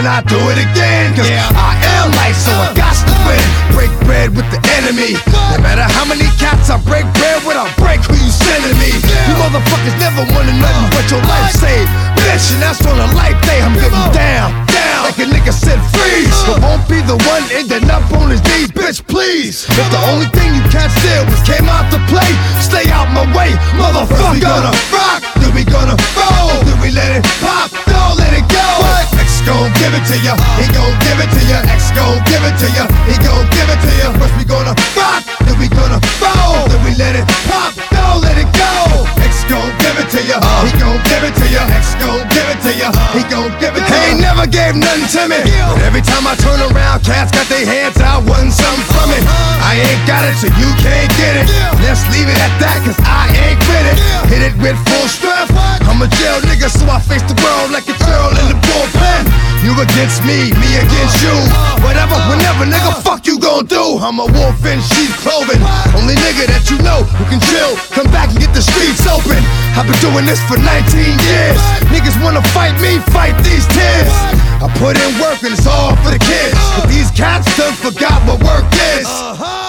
[0.00, 1.12] and I do it again.
[1.12, 1.44] Cause yeah.
[1.52, 3.44] I am light, so I got to win.
[3.76, 5.20] Break bread with the enemy.
[5.52, 8.96] No matter how many cats I break bread with, I break who you sending me.
[9.28, 11.92] You motherfuckers never wanted nothing but your life saved.
[12.16, 13.60] Bitch, and that's on a life day.
[13.60, 15.04] I'm getting down, down.
[15.04, 16.32] Like a nigga said, freeze.
[16.48, 19.68] But won't be the one ending up on his knees, bitch, please.
[19.68, 22.30] If the only thing you can't steal was came out to play,
[22.64, 24.32] stay out my way, motherfucker.
[24.32, 27.68] We gonna rock, then we gonna roll, then we let it pop,
[29.40, 31.64] X gon' give it to ya, he gon' give it to ya.
[31.72, 34.12] X gon' give it to ya, he gon' give it to ya.
[34.20, 38.36] First we gonna rock, then we gonna roll, then we let it pop, don't let
[38.36, 39.08] it go.
[39.24, 41.64] X gon' give it to ya, he gon' give it to ya.
[41.72, 43.96] X gon' give it to ya, he gon' give it to ya.
[43.96, 45.40] He ain't never gave nothing to me,
[45.72, 49.24] but every time I turn around, cats got their hands out, wanting something from it.
[49.24, 49.72] Uh-huh.
[49.72, 51.48] I ain't got it, so you can't get it.
[51.80, 53.96] Let's leave it at that, cause I ain't with it.
[54.28, 55.48] Hit it with full strength.
[55.88, 59.29] I'm a jail nigga, so I face the world like a girl in the bullpen.
[59.60, 61.36] You against me, me against you.
[61.84, 64.00] Whatever, whenever, nigga, fuck you gon' do.
[64.00, 65.60] I'm a wolf in sheep's clothing.
[65.92, 67.76] Only nigga that you know who can chill.
[67.92, 69.36] Come back and get the streets open.
[69.76, 71.60] I've been doing this for 19 years.
[71.92, 74.08] Niggas wanna fight me, fight these tears.
[74.64, 76.56] I put in work and it's all for the kids.
[76.80, 78.64] But these cats done forgot what work
[78.96, 79.08] is.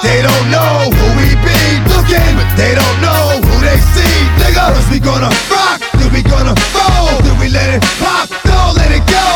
[0.07, 1.59] They don't know who we be
[1.91, 4.15] looking, but they don't know who they see.
[4.39, 8.91] Nigga, we gonna rock, then we gonna roll, then we let it pop, don't let
[8.91, 9.30] it go.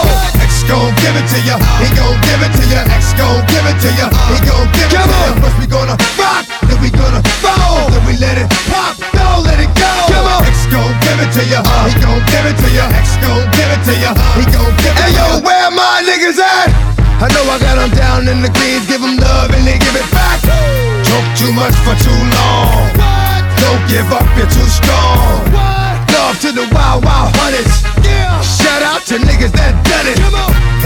[0.66, 2.82] Gon' give it to ya, he gon' give it to ya.
[2.90, 5.38] X gon' give it to ya, he gon' give it to ya.
[5.38, 9.62] First we gonna rock, then we gonna roll, then we let it pop, don't let
[9.62, 9.94] it go.
[10.10, 10.42] Come on.
[10.50, 12.90] X gon' give it to ya, he gon' give it to ya.
[12.98, 15.22] X gon' give it to ya, he gon' give it to ya.
[15.30, 16.74] Hey yo, where my niggas at?
[17.22, 19.96] I know I got them down in the greens, give them love and they give
[19.96, 20.42] it back.
[21.06, 22.90] Choke too much for too long.
[23.62, 25.46] Don't give up, you're too strong.
[26.10, 27.95] Love to the wild, wild hunters.
[28.96, 30.16] Out to niggas that done it.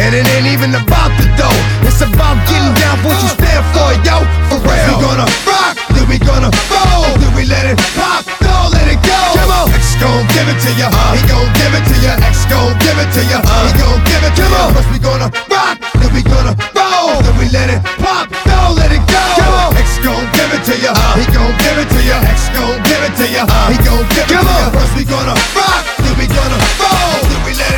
[0.02, 1.54] And it ain't even about the dough.
[1.86, 4.26] It's about getting down for what you stand for, yo.
[4.50, 4.98] For real.
[4.98, 8.98] We gonna rock, then we gonna roll, then we let it pop, don't let it
[9.06, 9.14] go.
[9.38, 9.70] Come on.
[9.78, 12.18] X gon' give it to ya, he gon' give it to ya.
[12.26, 14.62] X gon' give it to ya, he gon' give it to ya.
[14.74, 18.90] First we gonna rock, then we gonna roll, then we let it pop, don't let
[18.90, 19.22] it go.
[19.38, 19.78] Come on.
[19.78, 22.18] X gon' give it to ya, he gon' give it to ya.
[22.26, 24.74] X gon' give it to ya, he gon' give it to ya.
[24.74, 27.19] First we gonna rock, then we gonna roll, then we let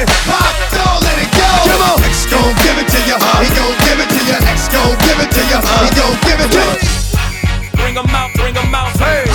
[0.02, 1.50] it pop, don't let it go.
[1.70, 4.38] Come on, X gon' give it to ya, he gon' give it to ya.
[4.50, 6.76] X gon' give it to ya, he gon' give it to ya.
[7.78, 8.92] Bring 'em out, bring 'em out.
[8.98, 9.31] Hey.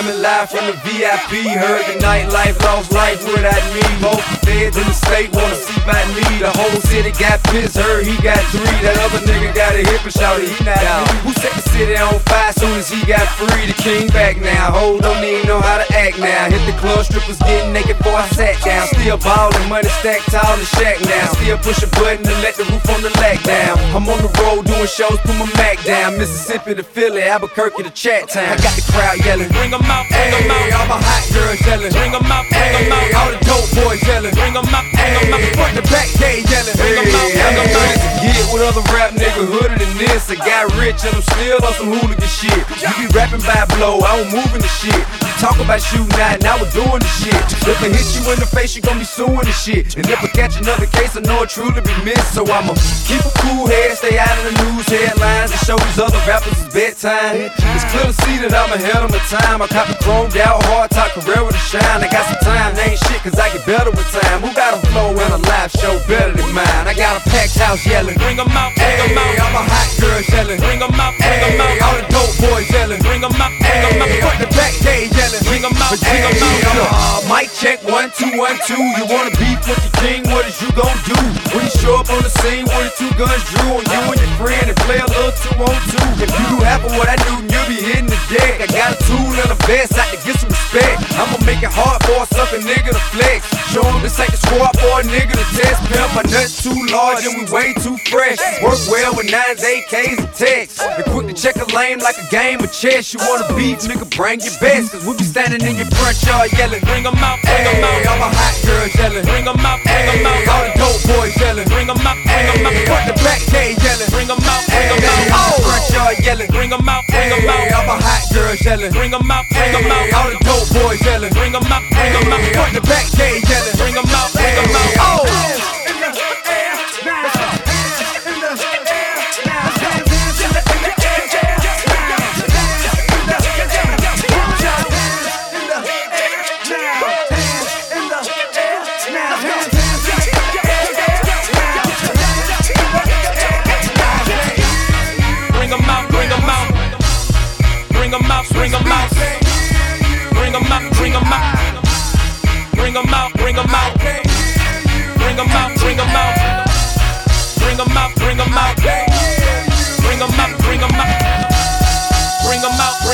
[0.00, 1.44] Coming live from the VIP.
[1.60, 3.84] Heard the nightlife, lost life without me.
[4.00, 6.24] Most feds in the state wanna see by me.
[6.40, 8.80] The whole city got pissed, heard he got three.
[8.80, 11.04] That other nigga got a hip and shouted he not out.
[11.20, 13.66] Who set the city on fire soon as he got free?
[13.66, 14.72] The king back now.
[14.72, 16.48] Hold don't even know how to act now.
[16.48, 18.88] Hit the club, strippers getting naked before I sat down.
[18.88, 21.28] Still ballin', money stacked tall in the shack now.
[21.36, 23.76] Still push a button to let the roof on the lag down.
[23.92, 26.16] I'm on the road doing shows, put my Mac down.
[26.16, 28.48] Mississippi to Philly, Albuquerque to Chat Town.
[28.48, 29.48] I got the crowd yelling.
[29.52, 30.80] Bring 'em out, bring 'em Hey, out.
[30.80, 31.92] all my hot girls yelling.
[31.92, 33.18] Bring 'em out, bring 'em Hey, out.
[33.18, 34.34] all the dope boys yelling.
[34.34, 35.56] Bring 'em out, bring 'em Hey, out.
[35.56, 36.76] front to back, they yelling.
[36.76, 38.22] Bring 'em out, bring 'em out.
[38.22, 40.30] Get with other rap nigga hooded than this.
[40.30, 42.62] I got rich and I'm still on some hooligan shit.
[42.80, 44.94] You be rapping by blow, I don't moving the shit.
[45.26, 47.42] You talk about shooting out, now we're doing the shit.
[47.66, 49.96] If I hit you in the face, you gon' be suing the shit.
[49.96, 52.34] And if I catch another case, I know it truly be missed.
[52.34, 52.74] So I'ma
[53.08, 56.52] keep a cool head, stay out of the news headlines, and show these other rappers
[56.60, 57.50] it's bedtime.
[57.74, 59.62] It's clear to see that I'm ahead of my time.
[59.62, 62.04] I cop the chromed out, hard top career with a shine.
[62.04, 64.44] I got some time, they ain't shit, cause I get better with time.
[64.44, 66.84] Who got a flow and a live show better than mine?
[66.84, 68.16] I got a packed house yelling.
[68.20, 69.40] Bring 'em out, bring 'em Hey, out.
[69.40, 70.60] all my hot girls yelling.
[70.60, 71.88] Bring 'em out, bring 'em Hey, out.
[71.88, 73.00] all the dope boys yelling.
[73.00, 74.20] Bring 'em out, bring 'em Hey, out.
[74.20, 75.44] front to back, they yelling.
[75.48, 76.92] Bring 'em out, bring 'em Hey, out.
[76.92, 78.84] uh, mic check one two one two.
[79.00, 80.20] You wanna beef with your king?
[80.28, 81.16] What is you gon' do
[81.56, 84.20] when you show up on the scene with the two guns drew on you and
[84.20, 86.06] your friend and play a little two on two?
[86.20, 88.60] If you do half of what I do, you'll be hitting the deck.
[88.60, 89.29] I got a tool
[89.70, 90.98] vest out to get some respect.
[91.14, 93.46] I'ma make it hard for a sucker nigga to flex.
[93.70, 95.78] Show 'em this ain't the squad for a nigga to test.
[95.86, 96.49] Pimp my nuts
[96.90, 98.38] large and we way too fresh.
[98.62, 100.82] Work well with nines, AKs, and texts.
[100.82, 103.14] And quick to check a lane like a game of chess.
[103.14, 104.92] You wanna beef, nigga, bring your best.
[104.92, 106.82] Cause we be standing in your front yard yelling.
[106.84, 108.18] Bring 'em out, bring 'em Hey, all out.
[108.20, 109.24] my hot girls yelling.
[109.24, 110.48] Bring 'em out, bring 'em Hey, out.
[110.50, 111.68] all the dope boys yelling.
[111.68, 112.86] Bring 'em out, bring 'em Hey, out.
[112.88, 114.10] front to back, they yelling.
[114.10, 115.56] Bring 'em out, bring Hey, 'em in out.
[115.56, 116.50] the front yard yelling.
[116.50, 117.86] Bring 'em out, bring 'em Hey, all out.
[117.86, 118.92] my hot girls yelling.
[118.92, 120.06] Bring them out, bring them out.
[120.18, 121.32] All the dope boys yelling.
[121.32, 122.40] Bring them out, bring them out.
[122.54, 123.76] Front the back gate yelling.
[123.76, 125.29] Bring them out, bring them out.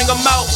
[0.06, 0.46] Bring them out.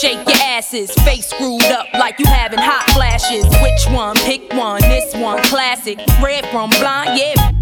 [0.00, 3.44] Shake your asses, face screwed up like you having hot flashes.
[3.62, 4.16] Which one?
[4.16, 4.80] Pick one.
[4.80, 5.98] This one, classic.
[6.22, 7.61] Red from blind, yeah.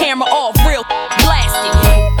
[0.01, 2.20] camera off, real blasted.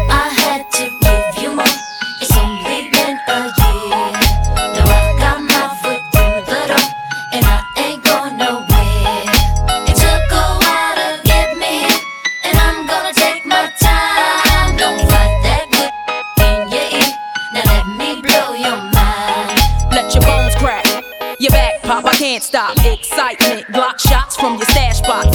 [22.41, 22.85] Can't stop.
[22.85, 25.27] Excitement, Glock shots from your stash box.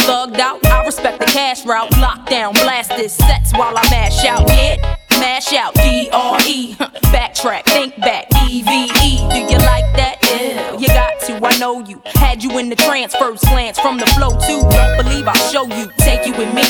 [0.00, 1.90] Thugged out, I respect the cash route.
[1.92, 4.46] Lockdown, blast this sets while I mash out.
[4.48, 5.74] Yeah, mash out.
[5.74, 6.74] D R E,
[7.12, 8.26] backtrack, think back.
[8.48, 10.18] E V E, do you like that?
[10.22, 11.40] Yeah, you got to.
[11.44, 12.02] I know you.
[12.04, 14.60] Had you in the trance, first glance from the flow too.
[14.68, 16.64] Don't believe I'll show you, take you with me.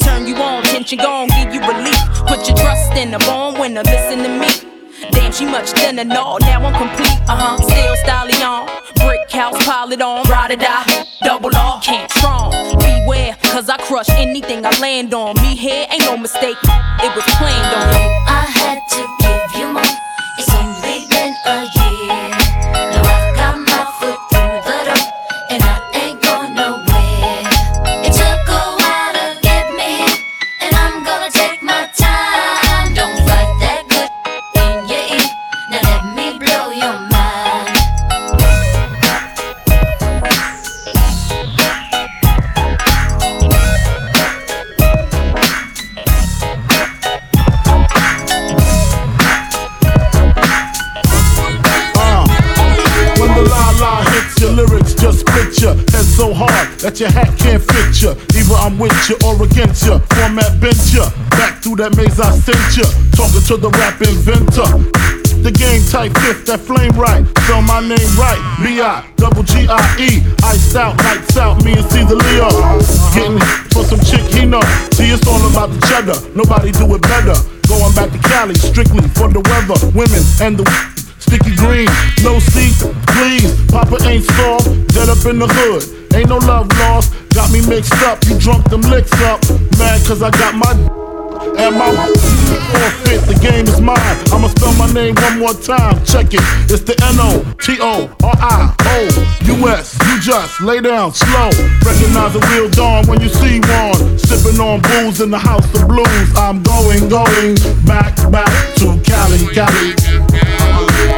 [0.00, 1.98] Turn you on, tension gone, give you relief.
[2.26, 4.48] Put your trust in a born winner, listen to me.
[5.38, 7.16] She much thinner, no, now I'm complete.
[7.28, 8.66] Uh huh, still stallion.
[9.06, 11.06] Brick house, pile it on, ride or die.
[11.22, 12.50] Double R, can't strong.
[12.76, 15.36] Beware, cause I crush anything I land on.
[15.36, 17.86] Me here ain't no mistake, it was planned on.
[18.26, 19.82] I had to give you more.
[20.38, 21.77] It's only been a year.
[56.88, 58.16] That your hat can't fit ya.
[58.32, 60.00] Either I'm with you or against ya.
[60.16, 61.04] Format bent ya.
[61.36, 62.88] Back through that maze I sent ya.
[63.12, 64.64] Talking to the rap inventor.
[65.44, 67.28] The game type fifth, that flame right.
[67.44, 68.40] Spell my name right.
[68.64, 70.24] B-I, double G-I-E.
[70.48, 72.48] Iced out, lights out, me and Caesar Leo.
[73.12, 73.36] Getting
[73.68, 74.64] for some chick he know.
[74.96, 76.16] See, it's all about the cheddar.
[76.32, 77.36] Nobody do it better.
[77.68, 80.64] Going back to Cali, strictly for the weather, women, and the
[81.20, 81.90] Sticky green,
[82.24, 82.72] no seat,
[83.12, 83.52] please.
[83.68, 84.64] Papa ain't soft,
[84.96, 85.97] dead up in the hood.
[86.14, 87.14] Ain't no love lost.
[87.34, 88.24] Got me mixed up.
[88.26, 89.40] You drunk them licks up.
[89.78, 90.72] Mad cause I got my
[91.58, 91.90] and my
[92.70, 93.98] forfeit, the game is mine.
[94.32, 96.02] I'ma spell my name one more time.
[96.04, 96.42] Check it.
[96.70, 98.98] It's the N O T O R I O
[99.46, 99.98] U S.
[100.06, 101.50] You just lay down slow.
[101.82, 104.18] Recognize a real dawn when you see one.
[104.18, 106.28] Sipping on booze in the house of blues.
[106.36, 107.54] I'm going, going
[107.86, 109.94] back, back to Cali, Cali.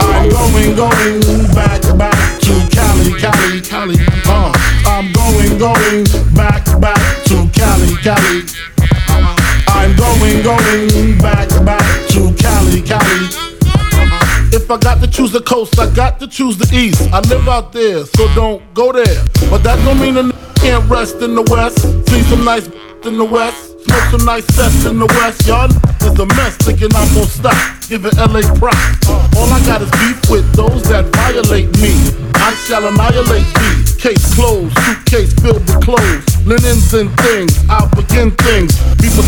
[0.00, 1.20] I'm going, going
[1.54, 3.96] back, back to Cali, Cali, Cali.
[4.26, 4.52] Uh,
[4.86, 6.04] I'm going, going
[6.34, 8.42] back, back to Cali, Cali.
[9.68, 13.28] I'm going, going back, back to Cali, Cali.
[14.52, 17.00] If I got to choose the coast, I got to choose the east.
[17.12, 19.24] I live out there, so don't go there.
[19.48, 21.80] But that don't mean a n- can't rest in the west.
[22.08, 22.66] See some nice
[23.06, 23.79] in the west.
[23.90, 25.44] Smoke some nice sets in the west.
[25.48, 27.58] Y'all is a mess, thinking I'm gonna stop.
[27.88, 29.08] Giving LA props.
[29.34, 31.98] All I got is beef with those that violate me.
[32.34, 33.79] I shall annihilate thee.
[34.00, 37.52] Case closed, suitcase filled with clothes, linens and things.
[37.68, 38.72] I'll begin things.
[38.96, 39.20] People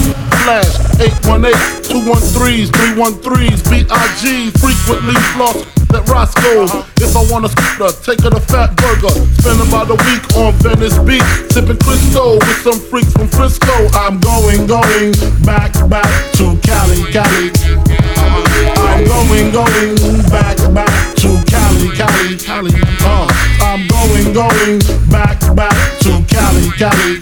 [0.48, 0.64] flash
[0.96, 1.52] 818,
[1.92, 4.56] 213s, 313s, BIG.
[4.56, 5.60] Frequently floss
[5.92, 6.72] at Roscoe's.
[7.04, 9.12] If I want a scooter, take her to Fat Burger.
[9.44, 11.20] Spend about a week on Venice Beach,
[11.52, 13.76] sipping Crisco with some freaks from Frisco.
[13.92, 15.12] I'm going, going
[15.44, 16.08] back, back
[16.40, 17.52] to Cali, Cali.
[18.88, 20.00] I'm going, going
[20.32, 20.88] back, back
[21.20, 22.72] to Cali, Cali, Cali.
[23.04, 23.41] Uh,
[23.72, 27.20] I'm going, going back, back to Cali, Cali.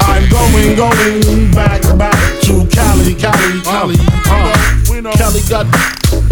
[0.00, 3.94] I'm going, going back, back to Cali, Cali, Cali.
[4.26, 5.66] Uh, Cali got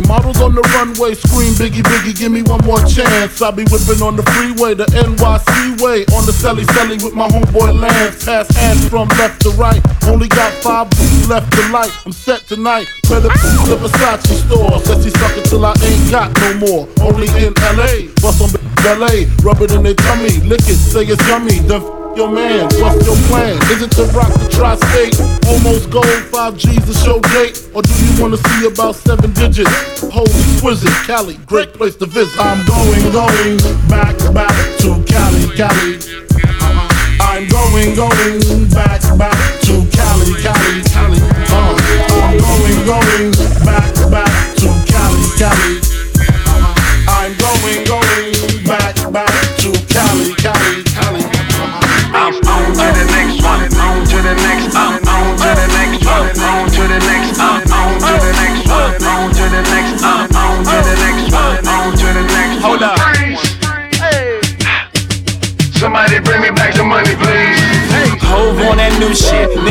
[0.08, 3.40] models on the runway, scream Biggie, Biggie, give me one more chance.
[3.42, 7.28] I be whipping on the freeway, the NYC way, on the celly celly with my
[7.28, 8.24] homeboy Lance.
[8.24, 11.92] Pass hands from left to right, only got five beats left to light.
[12.06, 14.80] I'm set tonight, better the Versace store.
[14.80, 16.88] Says he suck till I ain't got no more.
[17.04, 18.50] Only in LA, bust on
[18.98, 21.60] LA, rub it in their tummy, lick it, say it's yummy.
[21.60, 23.54] Then f- your man, what's your plan?
[23.70, 25.14] Is it to rock the tri-state?
[25.46, 27.70] Almost gold, five G's to show date?
[27.72, 29.70] Or do you wanna see about seven digits?
[30.10, 32.34] Holy exquisite, Cali, great place to visit.
[32.40, 34.50] I'm going, going back, back
[34.82, 35.94] to Cali, Cali.
[37.22, 39.38] I'm going, going back, back
[39.70, 41.22] to Cali, Cali, Cali.
[41.54, 41.78] Uh,
[42.18, 43.30] I'm going, going
[43.62, 45.78] back, back to Cali, Cali.
[47.06, 48.07] I'm going, going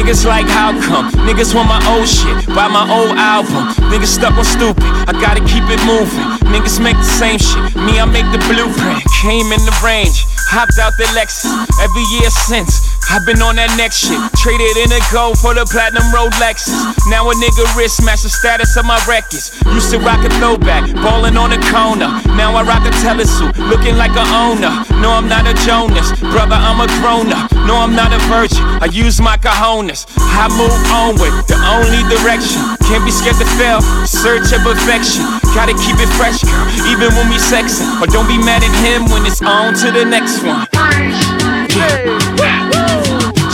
[0.07, 1.11] Niggas like how come?
[1.27, 2.47] Niggas want my old shit.
[2.55, 3.75] Buy my old album.
[3.91, 4.87] Niggas stuck on stupid.
[5.03, 6.23] I gotta keep it moving.
[6.47, 7.75] Niggas make the same shit.
[7.75, 9.03] Me, I make the blueprint.
[9.19, 10.23] Came in the range.
[10.47, 11.51] Hopped out the Lexus.
[11.83, 12.87] Every year since.
[13.11, 14.19] I've been on that next shit.
[14.35, 16.67] Traded in a gold for the platinum Rolex.
[17.07, 19.55] Now a nigga wrist match the status of my records.
[19.71, 22.11] Used to rock a throwback, ballin' on a corner.
[22.35, 24.71] Now I rock a telesuit, looking like a owner.
[24.99, 27.47] No, I'm not a Jonas, brother, I'm a grown up.
[27.63, 28.66] No, I'm not a virgin.
[28.79, 30.05] I use my cojones.
[30.17, 32.61] I move onward, the only direction.
[32.85, 35.25] Can't be scared to fail, search of perfection.
[35.57, 37.99] Gotta keep it fresh, girl, even when we sexin'.
[37.99, 40.69] But don't be mad at him when it's on to the next one.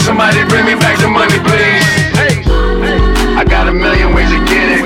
[0.04, 1.84] Somebody bring me back the money, please.
[3.34, 4.84] I got a million ways to get it.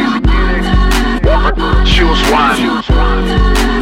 [1.82, 2.56] Choose one.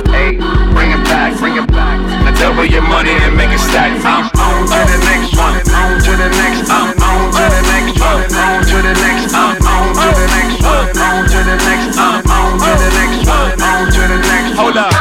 [0.09, 0.41] Hey,
[0.73, 2.01] bring it back, bring it back.
[2.25, 3.93] Now double your money and make it stack.
[4.05, 4.36] I'm on
[4.67, 5.57] to the next one.
[5.71, 6.71] On to the next.
[6.71, 8.23] I'm on to the next one.
[8.35, 9.35] On to the next.
[9.35, 10.91] I'm on to the next one.
[10.97, 11.99] On to the next.
[11.99, 13.53] I'm on to the next one.
[13.63, 14.57] On to the next.
[14.59, 14.93] Hold up.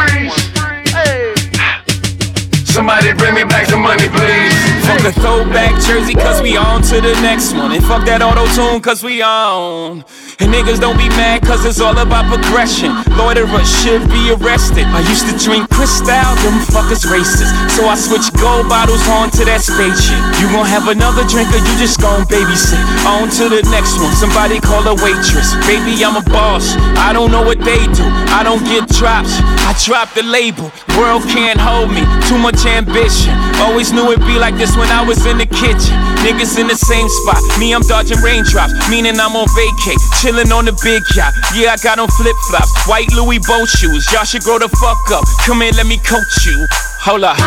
[2.76, 4.54] Somebody bring me back some money, please.
[4.86, 7.72] Fuck a throwback jersey, cause we on to the next one.
[7.72, 10.04] And fuck that auto tune, cause we on.
[10.40, 12.92] And niggas don't be mad, cause it's all about progression.
[13.16, 14.84] Loiterers should be arrested.
[14.92, 17.56] I used to drink Cristal, them fuckers racist.
[17.72, 20.20] So I switched gold bottles on to that spaceship.
[20.44, 22.80] You gon' have another drink, or you just gon' babysit.
[23.08, 25.56] On to the next one, somebody call a waitress.
[25.64, 26.76] Baby, I'm a boss.
[27.00, 28.04] I don't know what they do.
[28.36, 29.40] I don't get drops.
[29.64, 30.68] I drop the label.
[31.00, 32.04] World can't hold me.
[32.28, 33.32] Too much ambition.
[33.64, 35.96] Always knew it'd be like this when I was in the kitchen.
[36.28, 37.40] Niggas in the same spot.
[37.60, 38.76] Me, I'm dodging raindrops.
[38.92, 39.96] Meaning I'm on vacay.
[40.26, 41.38] Chillin' on the big yacht.
[41.54, 42.74] Yeah, I got on flip flops.
[42.90, 44.10] White Louis boat shoes.
[44.10, 45.22] Y'all should grow the fuck up.
[45.46, 46.66] Come here, let me coach you.
[47.06, 47.38] Hold up.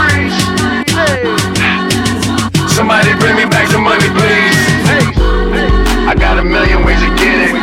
[2.71, 4.55] Somebody bring me back the money, please.
[6.07, 7.59] I got a million ways to get it.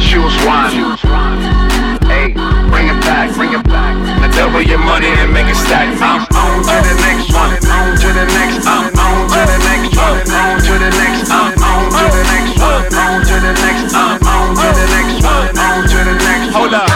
[0.00, 0.96] Choose one.
[2.08, 2.32] Hey,
[2.72, 4.00] bring it back, bring it back.
[4.16, 5.92] Now double your money and make it stack.
[6.00, 9.92] I'm on to the next one, on to the next, I'm on to the next
[9.92, 11.55] one, on to the next, I'm
[12.10, 12.22] the
[14.26, 14.84] on the the
[15.54, 16.52] the.
[16.52, 16.90] Hold up.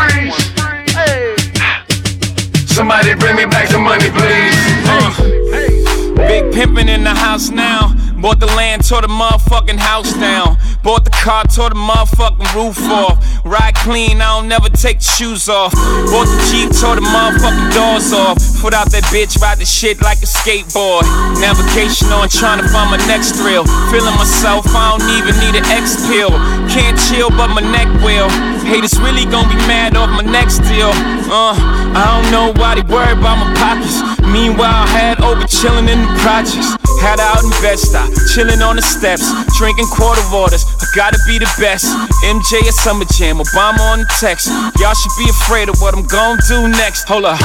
[2.66, 4.56] Somebody bring me back some money, please.
[4.88, 5.10] Uh,
[6.16, 7.94] big pimpin' in the house now.
[8.20, 10.58] Bought the land, tore the motherfucking house down.
[10.84, 13.16] Bought the car, tore the motherfucking roof off.
[13.44, 15.72] Ride clean, I don't never take the shoes off.
[15.72, 18.36] Bought the Jeep, tore the motherfucking doors off.
[18.60, 21.08] Put out that bitch, ride the shit like a skateboard.
[21.40, 23.64] Navigation on, trying to find my next thrill.
[23.88, 26.28] Feeling myself, I don't even need an X pill.
[26.68, 28.28] Can't chill, but my neck will.
[28.68, 30.92] Haters really gonna be mad off my next deal.
[31.32, 31.56] Uh,
[31.96, 33.96] I don't know why they worry about my pockets.
[34.28, 36.89] Meanwhile, I had over chillin' in the projects.
[37.00, 39.24] Had out in Bed-Stuy, chillin' on the steps,
[39.56, 40.68] drinking quarter waters.
[40.80, 41.88] I gotta be the best.
[42.28, 44.52] MJ at Summer Jam, Obama on the text.
[44.76, 47.08] Y'all should be afraid of what I'm gon' do next.
[47.08, 47.40] Hold up.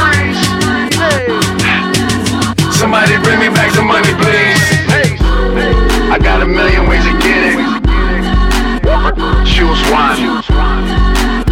[2.76, 4.60] Somebody bring me back some money, please.
[6.12, 7.60] I got a million ways to get it.
[9.48, 10.44] Choose one.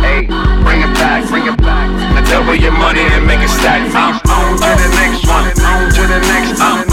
[0.04, 0.28] Hey,
[0.62, 1.88] bring it back, bring it back.
[2.14, 3.80] Now double your money and make it stack.
[3.96, 6.93] I'm on to the next one, on to the next, I'm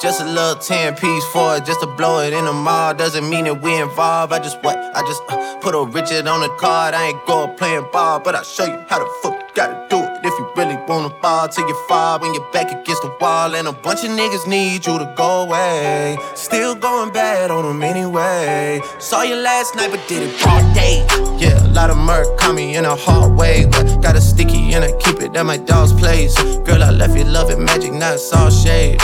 [0.00, 2.94] Just a little 10 piece for it, just to blow it in the mall.
[2.94, 4.32] Doesn't mean that we involved.
[4.32, 4.78] I just what?
[4.96, 6.94] I just uh, put a Richard on the card.
[6.94, 9.98] I ain't going playing ball, but I'll show you how the fuck you gotta do
[9.98, 10.24] it.
[10.24, 13.54] If you really wanna fall till you fall when you're back against the wall.
[13.54, 16.16] And a bunch of niggas need you to go away.
[16.34, 18.80] Still going bad on them anyway.
[19.00, 21.04] Saw you last night, but did it broad day.
[21.36, 23.66] Yeah, a lot of murk caught me in a hard way.
[23.66, 26.34] But got a sticky and I keep it at my dog's place.
[26.64, 28.98] Girl, I left you loving magic, not all shade.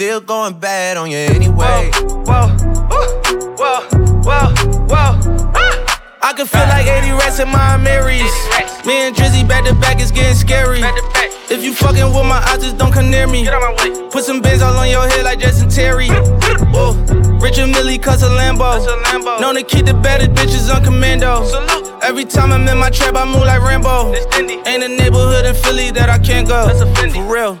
[0.00, 1.90] Still going bad on you anyway.
[1.92, 2.48] Whoa, whoa,
[3.60, 3.80] whoa,
[4.24, 4.48] whoa,
[4.88, 5.52] whoa.
[5.52, 6.16] Ah.
[6.22, 8.32] I can feel like 80 rats in my Marys.
[8.86, 10.80] Me and Drizzy back to back is getting scary.
[11.50, 13.46] If you fucking with my eyes, just don't come near me.
[14.10, 16.08] Put some bins all on your head like Jason Terry.
[16.08, 16.94] Whoa.
[17.38, 18.80] Richard Mille cuss a Lambo.
[19.38, 21.44] Known to keep the baddest bitches on commando.
[22.00, 24.14] Every time I'm in my trap, I move like Rambo.
[24.64, 26.70] Ain't a neighborhood in Philly that I can't go.
[27.12, 27.60] For real.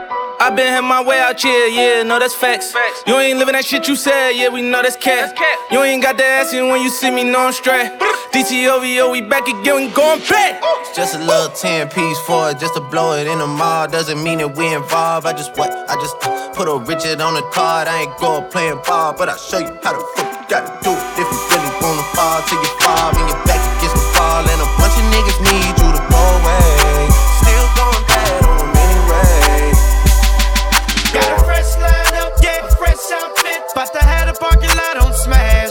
[0.41, 2.71] I been had my way out here, yeah, no, that's facts.
[2.71, 3.03] facts.
[3.05, 5.37] You ain't living that shit you said, yeah, we know that's cat.
[5.69, 7.93] You ain't got that ass in when you see me, no, I'm straight.
[8.33, 10.57] DTOVO, we back again, we going back.
[10.81, 13.87] It's just a little 10 piece for it, just to blow it in the mall.
[13.87, 15.27] Doesn't mean that we involved.
[15.27, 15.69] I just what?
[15.69, 16.17] I just
[16.57, 17.87] put a Richard on the card.
[17.87, 20.89] I ain't going playing ball, but I'll show you how the fuck you gotta do
[20.89, 21.21] it.
[21.21, 22.70] If you really wanna fall till you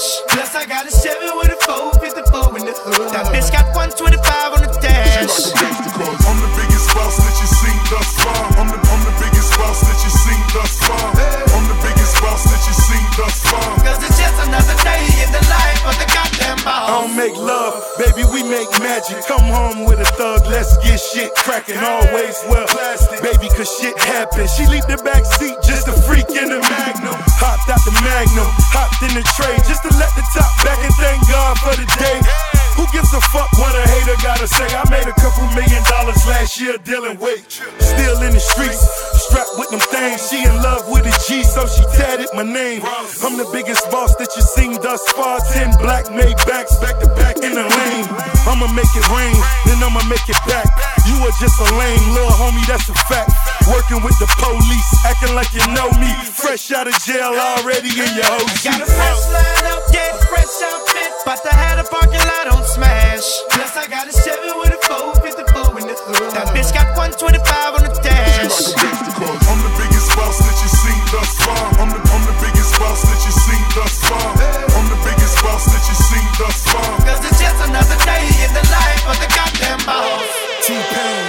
[0.01, 0.23] smash.
[0.29, 3.13] Plus, I got a 7 with a 454 in the hood.
[3.13, 5.53] That bitch got 125 on the dash.
[6.01, 8.45] I'm the biggest boss that you seen thus far.
[8.57, 11.09] I'm the, I'm the biggest boss that you seen thus far.
[11.53, 13.71] I'm the biggest boss that you seen thus far.
[13.85, 16.89] Cause it's just another day in the life of the goddamn boss.
[16.89, 17.60] I don't make love,
[17.99, 19.25] baby, we make magic.
[19.27, 21.79] Come home with a thug, let's get shit cracking.
[21.79, 23.23] Always well, plastic.
[23.23, 24.55] baby, cause shit happens.
[24.55, 27.17] She leave the back seat just a freak in the magnum.
[27.41, 30.95] Hopped out the magnum, hopped in the tray just to let the top back and
[30.99, 32.50] thank God for the day.
[32.81, 34.65] Who gives a fuck what a hater gotta say?
[34.73, 37.45] I made a couple million dollars last year dealing weight.
[37.77, 38.81] Still in the streets,
[39.21, 40.25] strapped with them things.
[40.25, 42.81] She in love with a G, so she tatted my name.
[43.21, 45.45] I'm the biggest boss that you seen thus far.
[45.53, 48.09] Ten black made backs back to back in the lane.
[48.49, 49.37] I'ma make it rain,
[49.69, 50.65] then I'ma make it back.
[51.05, 53.29] You are just a lame little homie, that's a fact.
[53.69, 56.09] Working with the police, acting like you know me.
[56.33, 58.89] Fresh out of jail, already in your Got a OG.
[58.89, 61.10] fresh line up, yeah, fresh outfit.
[61.23, 63.29] About to have the parking lot on smash.
[63.53, 66.33] Plus, I got a 7 with a 454 in the hood.
[66.33, 68.73] That bitch got 125 on the dash.
[68.73, 71.61] I'm the biggest boss that you seen thus far.
[71.77, 74.33] I'm the, I'm the biggest boss that you seen thus far.
[74.73, 76.89] I'm the biggest boss that you seen thus far.
[77.05, 80.25] Cause it's just another day in the life of the goddamn boss.
[80.65, 81.25] T-Pain.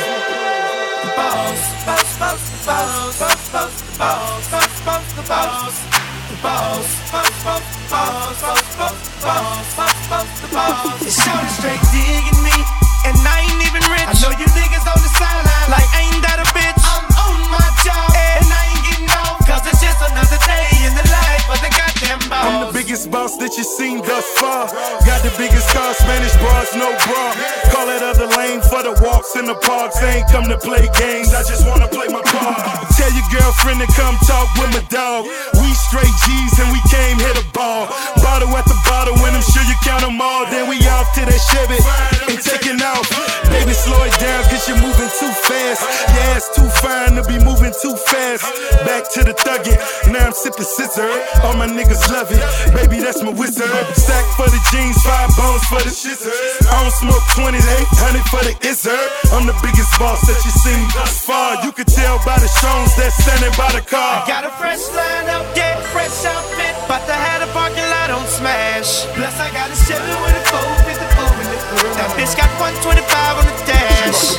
[1.20, 6.01] Boss, boss, boss, boss, boss, boss, boss, boss, boss, the boss.
[6.42, 8.78] Boss, boss, boss, boss, boss,
[9.22, 11.12] boss, boss, boss, boss, the
[11.54, 12.58] straight digging me,
[13.06, 14.10] and I ain't even rich.
[14.10, 16.11] I know you niggas on the sideline like ain't
[22.10, 24.66] I'm the biggest boss that you seen thus far.
[25.06, 27.24] Got the biggest car, Spanish bras, no bra.
[27.70, 30.02] Call it other lane for the walks in the parks.
[30.02, 32.58] Ain't come to play games, I just wanna play my part.
[32.98, 35.30] Tell your girlfriend to come talk with my dog.
[35.62, 37.86] We straight G's and we came hit a ball.
[38.24, 40.46] Bottle at the bottle, when I'm sure you count them all.
[40.50, 41.78] Then we off to that Chevy
[42.34, 43.41] and taking off.
[43.82, 45.82] Slow it down, cause you're moving too fast.
[46.14, 48.46] Your ass too fine to be moving too fast.
[48.86, 49.82] Back to the thuggin',
[50.14, 51.10] now I'm sipping scissor.
[51.42, 52.42] All my niggas love it,
[52.78, 53.74] baby, that's my wizard.
[53.98, 56.30] Stack for the jeans, five bones for the shizzer.
[56.70, 59.02] I don't smoke 20, 800 for the izzard.
[59.34, 61.66] I'm the biggest boss that you seen thus far.
[61.66, 64.30] You can tell by the shows that's standing by the car.
[64.30, 66.78] Got a fresh line up, yeah, fresh outfit.
[66.86, 69.10] But I had a parking lot on smash.
[69.18, 70.91] Plus, I got a Chevy with a 454 in the hood.
[72.02, 72.98] That bitch got 125
[73.38, 74.34] on the dash.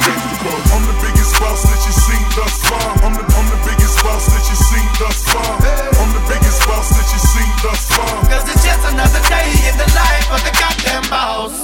[0.74, 2.90] I'm the biggest boss that you seen thus far.
[3.06, 5.46] I'm the, I'm the biggest boss that you seen thus far.
[5.94, 8.18] I'm the biggest boss that you seen thus far.
[8.26, 11.54] Cause it's just another day in the life of the goddamn boss.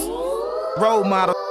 [0.79, 1.48] Role model.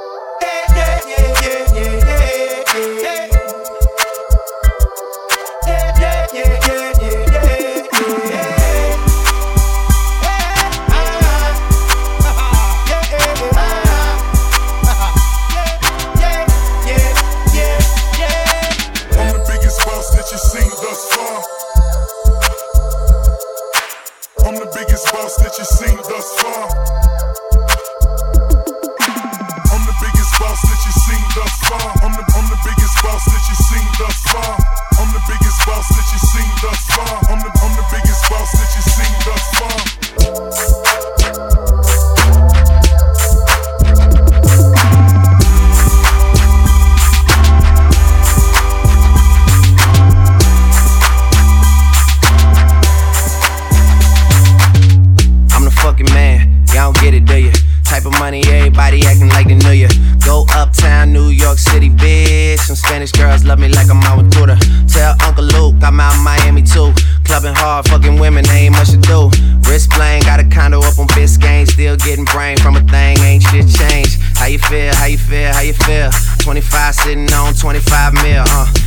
[33.97, 34.56] the fun.
[76.47, 78.86] 25 sitting on 25 mil, uh.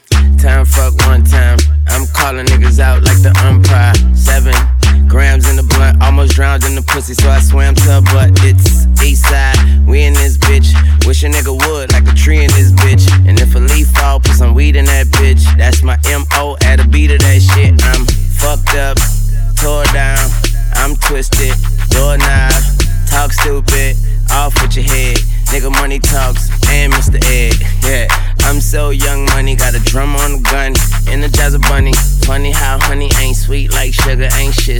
[0.37, 1.57] time, fuck one time.
[1.87, 3.93] I'm calling niggas out like the umpire.
[4.15, 4.55] Seven
[5.07, 8.31] grams in the blunt, almost drowned in the pussy, so I swam to her butt.
[8.47, 10.71] It's east side, we in this bitch.
[11.05, 13.05] Wish a nigga would, like a tree in this bitch.
[13.27, 13.90] And if a leaf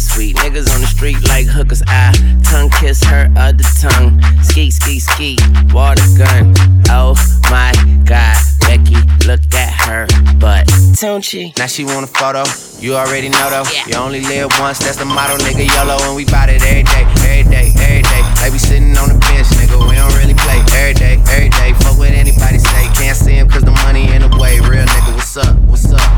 [0.01, 0.35] sweet.
[0.37, 1.83] Niggas on the street like hookers.
[1.87, 2.11] I
[2.43, 4.21] tongue kiss her other tongue.
[4.41, 5.37] Ski, ski, ski,
[5.73, 6.53] water gun.
[6.89, 7.13] Oh
[7.49, 7.71] my
[8.05, 8.97] god, Becky,
[9.29, 10.07] look at her
[10.39, 10.67] butt.
[10.99, 11.53] Don't she?
[11.57, 12.43] Now she want a photo.
[12.81, 13.69] You already know though.
[13.85, 15.63] You only live once, that's the motto, nigga.
[15.69, 18.21] YOLO, and we bout it every day, every day, every day.
[18.41, 19.77] Like we sitting on the bench, nigga.
[19.87, 21.73] We don't really play every day, every day.
[21.85, 22.89] Fuck what anybody say.
[22.97, 24.59] Can't see him cause the money in the way.
[24.59, 25.13] Real nigga.
[25.15, 25.55] What's up?
[25.69, 26.10] What's up?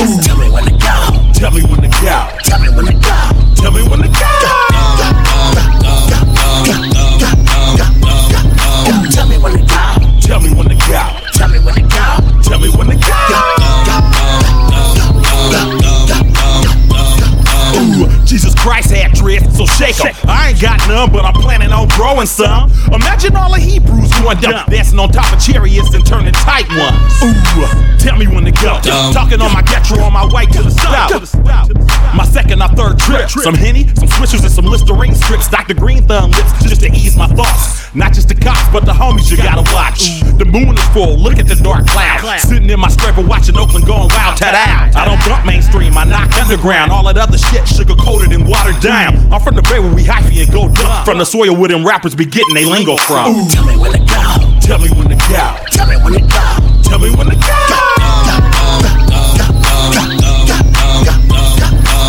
[0.00, 1.32] Tell me when to go.
[1.34, 2.28] Tell me when to go.
[2.42, 3.16] Tell me when to go.
[3.54, 4.16] Tell me when to go.
[9.10, 9.82] Tell me when to go.
[10.22, 11.02] Tell me when to go.
[11.36, 12.06] Tell me when to go.
[12.42, 13.10] Tell me when to go.
[18.24, 20.09] Jesus Christ had drift, so shake 'em.
[20.60, 22.70] Got none, but I'm planning on growing some.
[22.92, 27.00] Imagine all the Hebrews going down, dancing on top of chariots and turning tight ones.
[27.24, 28.76] Ooh, tell me when to go.
[29.10, 31.16] Talking on my Getro on my way to the stop.
[32.14, 33.30] My second or third trip.
[33.30, 35.48] Some Henny, some Swishers, and some Listerine strips.
[35.48, 35.72] Dr.
[35.72, 37.80] Green Thumb lips just to ease my thoughts.
[37.94, 40.20] Not just the cops, but the homies you gotta watch.
[40.36, 42.42] The moon is full, look at the dark clouds.
[42.42, 44.36] Sitting in my scraper watching Oakland going wild.
[44.44, 44.94] Out.
[44.94, 46.19] I don't bump mainstream, I knock
[46.50, 46.90] underground.
[46.90, 49.14] All that other shit sugar coated and watered down.
[49.32, 51.04] I'm from the bay where we hyphy and go dumb.
[51.04, 53.46] From the soil where them rappers be getting they lingo from.
[53.48, 54.50] Tell me when to go.
[54.60, 55.54] Tell me when to go.
[55.70, 56.34] Tell me when to go.
[56.82, 57.46] Tell me when to go.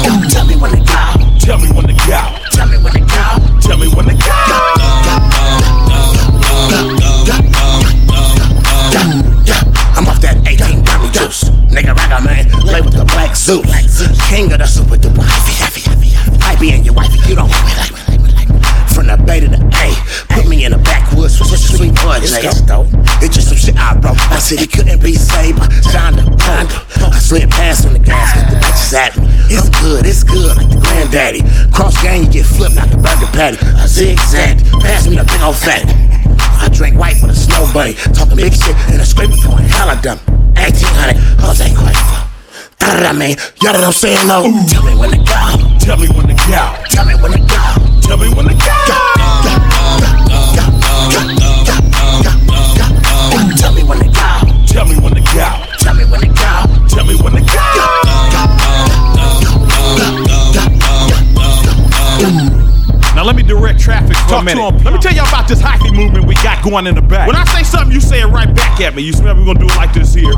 [0.02, 1.02] Tell me when to go.
[1.40, 2.22] Tell me when to go.
[2.50, 3.26] Tell me when to go.
[3.62, 4.32] Tell me when to go.
[9.94, 11.44] I'm off that 18 Grammy juice.
[11.70, 13.81] Nigga ragga man, play with the black Zeus.
[14.32, 15.28] King of the super duper.
[15.28, 18.60] I be in your wifey, you don't want me like me, like me, like me.
[18.96, 19.92] From the bay to the A,
[20.32, 22.32] put me in the backwoods with some sweet buds.
[22.32, 23.36] It's.
[23.36, 24.16] Just some shit I broke.
[24.32, 26.80] I said he couldn't be saved, but Shonda, Honda.
[27.12, 29.28] I slid past on the gas, got the bitches at me.
[29.52, 31.44] It's good, it's good, like the granddaddy.
[31.76, 33.60] Cross gang, you get flipped like a burger patty.
[33.84, 35.92] A zigzag, pass me the big old fatty.
[36.56, 39.68] I drink white with a snow bunny, talking big shit in a scraping point.
[39.68, 40.24] Hell, I done
[40.56, 42.31] 1800, Jose Cuervo.
[42.82, 43.36] Man.
[43.62, 44.42] Y'all know what I'm saying, though?
[44.68, 45.78] Tell me when to go.
[45.80, 46.74] Tell me when to go.
[46.90, 48.02] Tell me when to go.
[48.02, 48.74] Tell me when to go.
[48.88, 50.31] Tell
[63.32, 64.72] let me direct traffic for Talk a to minute.
[64.76, 64.84] him.
[64.84, 67.28] Let me tell y'all about this hockey movement we got going in the back.
[67.28, 69.04] When I say something, you say it right back at me.
[69.04, 70.34] You smell we're gonna do it like this here.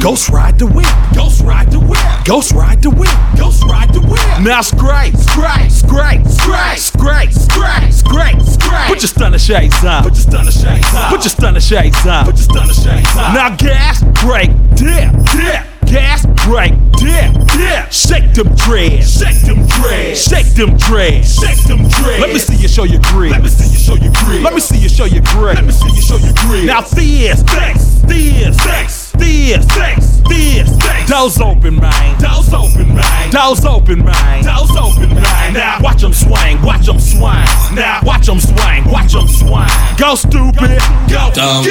[0.00, 0.88] Ghost ride the whip.
[1.14, 2.00] Ghost ride the whip.
[2.24, 3.12] Ghost ride the whip.
[3.36, 4.24] Ghost ride the whip.
[4.40, 8.88] Now scrape, scrape, scrape, scrape, scrape, scrape, scrape, scrape.
[8.88, 10.02] Put your stunner shades on.
[10.04, 11.10] Put your stunner shades on.
[11.10, 12.24] Put your stunner shades on.
[12.24, 13.34] Put your stunner shades on.
[13.36, 15.73] Now gas, brake, dip, dip.
[15.86, 17.92] Gas, brake, dip, dip.
[17.92, 19.18] Shake them dreads.
[19.18, 20.22] Shake them dreads.
[20.22, 21.34] Shake them dreads.
[21.34, 22.20] Shake them dreads.
[22.20, 23.32] Let me see you show your grid.
[23.32, 24.42] Let me see you show your grid.
[24.42, 25.56] Let me see you show your grid.
[25.56, 26.34] Let me see you show your.
[26.66, 31.08] Now this, this, this, this, this, this, this, this.
[31.08, 32.20] Doors open, man.
[32.20, 33.30] Doors open, man.
[33.30, 34.44] Doors open, man.
[34.44, 35.52] Doors open, man.
[35.52, 36.60] Now watch them swing.
[36.62, 37.44] Watch them swing.
[37.74, 38.84] Now watch them swing.
[38.90, 39.68] Watch them swing.
[39.98, 40.80] Go stupid.
[41.08, 41.30] Go.
[41.34, 41.62] Go.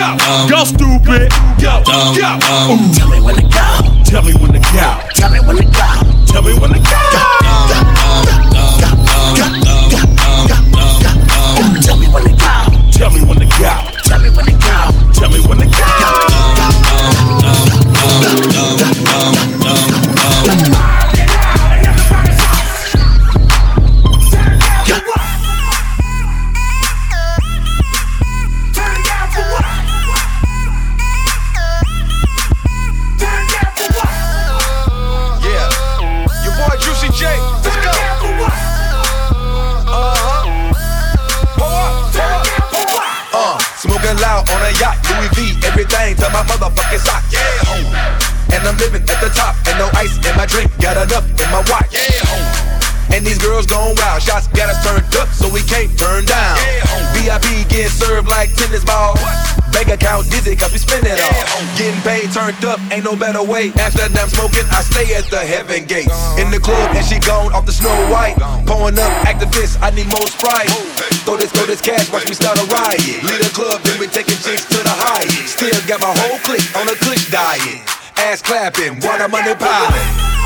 [0.50, 1.32] Go stupid.
[1.62, 1.84] Go.
[1.86, 2.14] Go.
[2.14, 2.94] Ooh.
[2.94, 4.04] Tell me when to go.
[4.06, 5.00] Tell me when to go.
[5.16, 6.14] Tell me when to go.
[6.28, 7.00] Tell me when to go.
[11.82, 12.54] Tell me when to go.
[12.92, 13.72] Tell me when to go.
[14.04, 15.12] Tell me when to go.
[15.14, 16.03] Tell me when to go.
[44.84, 47.24] Yacht, Louis V, everything to my motherfucking sock.
[47.32, 47.80] Yeah, ho.
[48.52, 51.48] And I'm living at the top, and no ice in my drink, got enough in
[51.56, 51.96] my watch.
[51.96, 52.38] Yeah, ho.
[53.16, 56.58] And these girls gone wild, shots got us turned up, so we can't turn down.
[57.16, 59.53] VIP getting served like tennis balls.
[59.74, 61.44] Bank account dizzy, cause we spend it all.
[61.76, 63.74] Getting paid, turned up, ain't no better way.
[63.82, 66.14] After that, I'm smoking, I stay at the heaven gates.
[66.38, 68.38] In the club, and she gone off the snow white.
[68.70, 70.70] Pouring up Actavis, I need more sprite.
[71.26, 73.26] Throw this, throw this cash, watch me start a riot.
[73.26, 75.26] Lead a club, then we taking chicks to the high.
[75.50, 77.82] Still got my whole clique on a click diet.
[78.22, 80.43] Ass clapping, water money piling.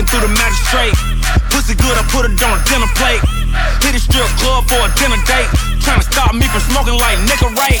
[0.00, 0.96] Through the magistrate.
[1.52, 3.20] Pussy good, I put it on a dinner plate.
[3.84, 5.48] Hit a strip club for a dinner date.
[5.84, 7.80] Trying to stop me from smoking like nigga right.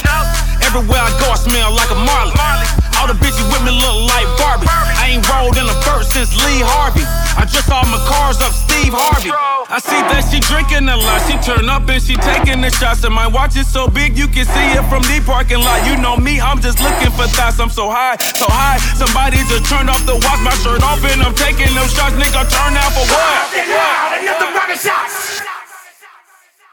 [0.60, 2.81] Everywhere I go, I smell like a Marley.
[3.02, 4.70] All the bitches with me look like Barbie.
[4.70, 7.02] I ain't rolled in a verse since Lee Harvey.
[7.34, 9.34] I just saw my cars up Steve Harvey.
[9.34, 11.18] I see that she drinking a lot.
[11.26, 13.02] She turn up and she taking the shots.
[13.02, 15.82] And my watch is so big you can see it from the parking lot.
[15.82, 17.58] You know me, I'm just looking for thoughts.
[17.58, 18.78] I'm so high, so high.
[18.94, 22.14] Somebody just turned off the watch, my shirt off, and I'm taking them shots.
[22.14, 23.50] Nigga, turn out for what?
[24.14, 25.42] Another rocket shots.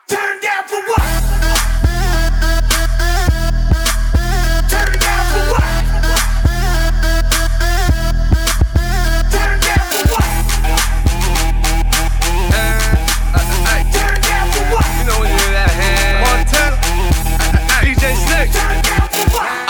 [0.05, 1.58] Turn down for what?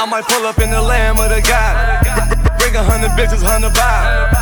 [0.10, 2.02] Might pull up in the Lamb of the God.
[2.58, 4.34] Bring a hundred bitches, hundred vibe.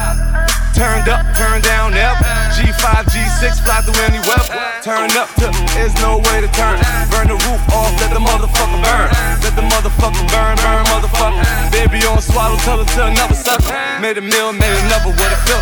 [0.72, 2.24] Turned up, turned down, never.
[2.56, 4.56] G5, G6, fly through any weapon.
[4.80, 6.80] Turn up to, there's no way to turn.
[7.12, 9.12] Burn the roof off, let the motherfucker burn.
[9.44, 11.44] Let the motherfucker burn, burn, motherfucker.
[11.76, 13.68] Baby on swallow, tell her to another sucker.
[14.00, 15.60] Made a meal, made another, what a feel.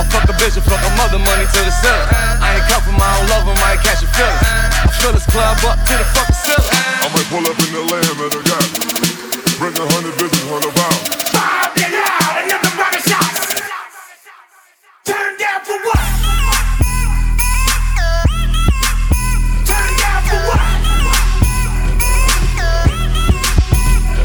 [0.00, 2.08] I fuck a bitch, I fuck a mother, money to the ceiling.
[2.40, 4.40] I ain't come from my own love, I might catch a feeling.
[4.40, 6.72] I fill this club up to the fucking ceiling.
[7.04, 9.03] I might pull up in the lamb and I got
[9.58, 11.08] Bring a hundred bitches, hundred pounds.
[11.32, 13.54] Bob, get out, another round of shots.
[15.04, 16.02] Turn down for what?
[19.64, 20.58] Turn down for what?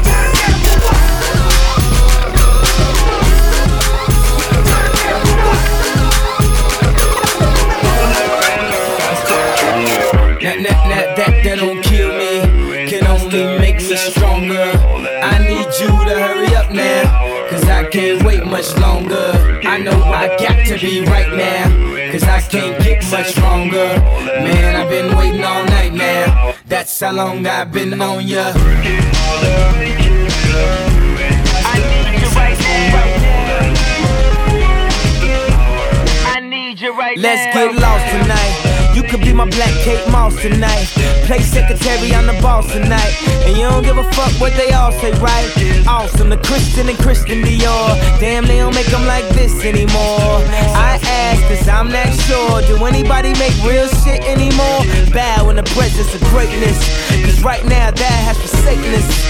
[0.02, 0.98] Turn down for what?
[10.42, 14.99] That, that, that, that, that don't kill me, can only make me stronger.
[15.80, 19.32] You to hurry up now, cause I can't wait much longer.
[19.64, 21.70] I know I got to be right now,
[22.12, 23.88] cause I can't get much stronger.
[24.44, 28.52] Man, I've been waiting all night now, that's how long I've been on ya.
[31.64, 33.00] I need you right now.
[36.26, 37.22] I need you right now.
[37.22, 38.49] Let's get lost tonight.
[38.94, 40.86] You could be my black Kate Moss tonight.
[41.26, 43.14] Play secretary, I'm the boss tonight.
[43.46, 45.48] And you don't give a fuck what they all say, right?
[45.86, 47.94] Awesome, the Christian and Christian Dior.
[48.18, 50.42] Damn, they don't make them like this anymore.
[50.74, 52.62] I ask, cause I'm not sure.
[52.62, 54.82] Do anybody make real shit anymore?
[55.12, 56.78] Bow in the presence of greatness.
[57.24, 59.29] Cause right now, that has forsaken us.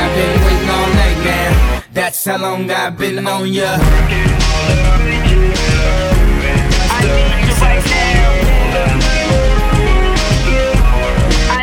[0.11, 3.77] I've been waiting all night now, that's how long I've been on ya.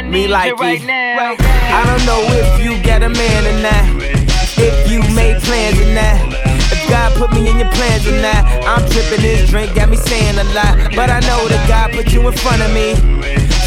[0.09, 0.81] Me like it.
[0.89, 3.85] I don't know if you got a man or not.
[4.57, 6.33] If you made plans or not.
[6.73, 8.47] If God put me in your plans or not.
[8.65, 10.97] I'm tripping this drink, got me saying a lot.
[10.97, 12.97] But I know that God put you in front of me.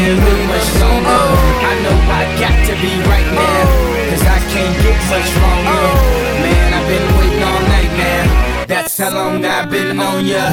[0.00, 1.24] Can't much longer.
[1.68, 3.64] I know I got to be right now.
[4.08, 5.84] Cause I can't get much stronger.
[6.42, 7.90] Man, I've been waiting all night.
[8.66, 10.44] That's how long I've been on ya.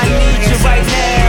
[0.00, 1.26] I need you right now.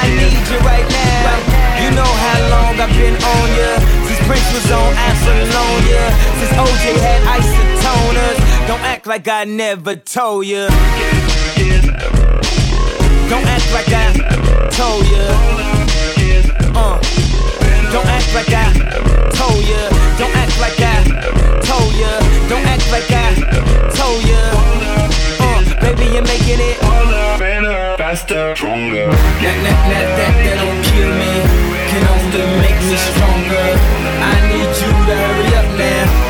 [0.00, 1.82] I need you right now.
[1.82, 3.70] You know how long I've been on ya.
[4.06, 6.04] Since Prince was on Apollonia.
[6.38, 8.38] Since OJ had isotoners.
[8.66, 10.68] Don't act like I never told ya.
[13.30, 14.10] Don't act like I
[14.74, 15.22] told ya.
[16.74, 16.98] Uh.
[17.92, 18.66] Don't act like I
[19.38, 19.82] told ya.
[20.18, 20.98] Don't act like I
[21.62, 22.10] told ya.
[22.50, 23.30] Don't act like I
[23.94, 24.42] told ya.
[25.38, 26.78] Uh, baby, you're making it
[27.38, 29.06] Better, faster, stronger.
[29.06, 31.32] that, that, that, that, that don't kill me,
[31.90, 33.66] can only make me stronger.
[34.26, 36.29] I need you to hurry up now,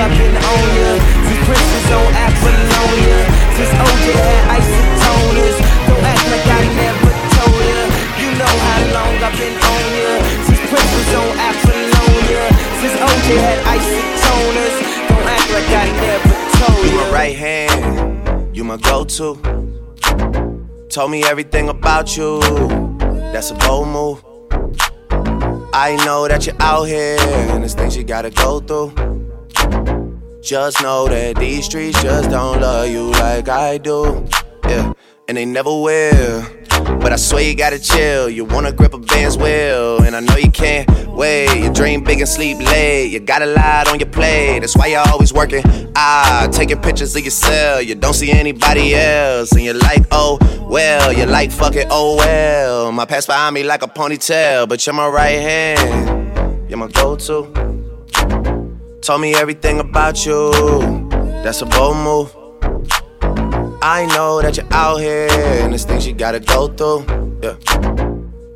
[0.00, 0.90] I've been on ya.
[1.46, 3.18] Since on Apollonia.
[3.56, 5.56] Since OJ had isotoners.
[5.86, 7.80] Don't act like I never told ya.
[8.20, 10.10] You know how long I've been on ya.
[10.44, 12.42] Since Prince was on Apollonia.
[12.80, 14.76] Since OJ had isotoners.
[15.08, 17.04] Don't act like I never told You ya.
[17.04, 19.38] my right hand, you my go-to.
[20.90, 22.40] Told me everything about you.
[23.32, 24.22] That's a bold move.
[25.72, 29.05] I know that you're out here and there's things you gotta go through.
[30.46, 34.24] Just know that these streets just don't love you like I do.
[34.62, 34.92] Yeah,
[35.26, 36.46] and they never will.
[37.00, 38.30] But I swear you gotta chill.
[38.30, 41.60] You wanna grip a band's wheel, and I know you can't wait.
[41.60, 43.08] You dream big and sleep late.
[43.08, 44.60] You got a lot on your plate.
[44.60, 45.64] That's why you're always working.
[45.96, 47.84] Ah, taking pictures of yourself.
[47.84, 50.38] You don't see anybody else, and you're like, oh
[50.70, 51.12] well.
[51.12, 52.92] You're like, fuck it, oh well.
[52.92, 56.70] My past behind me like a ponytail, but you're my right hand.
[56.70, 57.65] You're my go-to.
[59.06, 60.50] Told me everything about you.
[61.44, 62.34] That's a bold move.
[63.80, 67.06] I know that you're out here and there's things you gotta go through.
[67.40, 67.54] Yeah.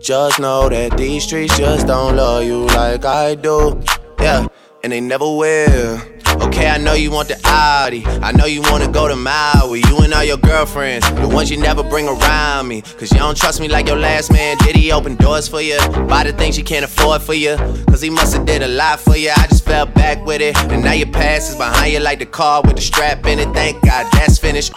[0.00, 3.80] Just know that these streets just don't love you like I do.
[4.18, 4.48] Yeah,
[4.82, 6.00] and they never will.
[6.40, 8.04] Okay, I know you want the Audi.
[8.06, 9.82] I know you wanna go to Maui.
[9.88, 12.82] You and all your girlfriends, the ones you never bring around me.
[12.82, 14.56] Cause you don't trust me like your last man.
[14.58, 15.78] Did he open doors for you?
[16.08, 17.56] Buy the things you can't afford for you.
[17.88, 19.30] Cause he musta did a lot for you.
[19.36, 20.56] I just fell back with it.
[20.72, 23.52] And now your past is behind you like the car with the strap in it.
[23.54, 24.72] Thank God that's finished.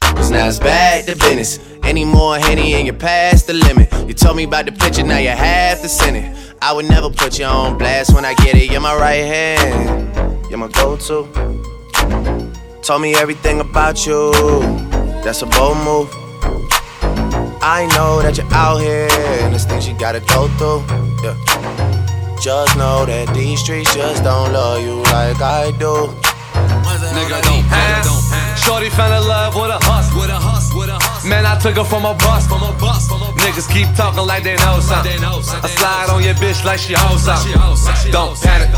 [0.00, 1.58] Cause now it's back to business.
[1.82, 3.92] Any more Henny and you're past the limit.
[4.06, 6.54] You told me about the picture, now you have to send it.
[6.62, 8.70] I would never put you on blast when I get it.
[8.70, 11.28] You're my right hand, you're my go to.
[12.82, 14.32] Told me everything about you,
[15.22, 16.10] that's a bold move.
[17.62, 19.06] I know that you're out here
[19.44, 20.82] and there's things you gotta go through.
[21.22, 21.38] Yeah.
[22.42, 26.10] Just know that these streets just don't love you like I do.
[27.14, 28.64] Nigga don't pass.
[28.64, 30.20] Shorty fell in love with a hustle.
[30.20, 30.80] With a hustle.
[30.80, 31.28] With a hustle.
[31.30, 32.46] Man, I took her from a bus.
[32.48, 33.08] From a bus.
[33.38, 35.20] Niggas keep talking like they know something.
[35.22, 38.10] I slide on your bitch like she hoes something.
[38.10, 38.70] Don't panic.